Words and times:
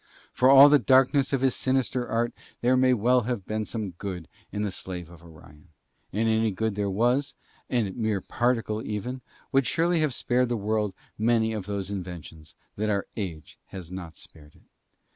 For 0.33 0.49
all 0.49 0.67
the 0.67 0.79
darkness 0.79 1.31
of 1.31 1.41
his 1.41 1.55
sinister 1.55 2.07
art 2.07 2.33
there 2.61 2.75
may 2.75 2.91
well 2.91 3.21
have 3.29 3.45
been 3.45 3.65
some 3.65 3.91
good 3.91 4.27
in 4.51 4.63
the 4.63 4.71
Slave 4.71 5.11
of 5.11 5.21
Orion; 5.21 5.67
and 6.11 6.27
any 6.27 6.49
good 6.49 6.73
there 6.73 6.89
was, 6.89 7.35
and 7.69 7.95
mere 7.95 8.19
particle 8.19 8.81
even, 8.83 9.21
would 9.51 9.67
surely 9.67 9.99
have 9.99 10.15
spared 10.15 10.49
the 10.49 10.57
world 10.57 10.95
many 11.19 11.53
of 11.53 11.67
those 11.67 11.91
inventions 11.91 12.55
that 12.77 12.89
our 12.89 13.05
age 13.15 13.59
has 13.67 13.91
not 13.91 14.17
spared 14.17 14.55
it. 14.55 14.63